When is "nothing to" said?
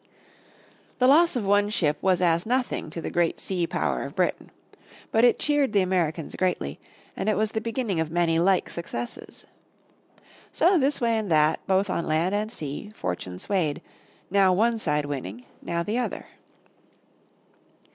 2.43-3.01